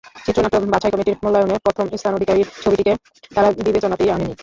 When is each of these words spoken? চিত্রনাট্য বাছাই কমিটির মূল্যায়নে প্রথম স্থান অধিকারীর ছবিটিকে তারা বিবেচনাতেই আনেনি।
চিত্রনাট্য 0.25 0.57
বাছাই 0.73 0.91
কমিটির 0.93 1.21
মূল্যায়নে 1.23 1.55
প্রথম 1.65 1.85
স্থান 1.91 2.13
অধিকারীর 2.17 2.47
ছবিটিকে 2.63 2.93
তারা 3.31 3.47
বিবেচনাতেই 3.59 4.13
আনেনি। 4.15 4.33